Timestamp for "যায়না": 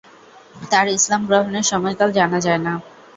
2.39-2.73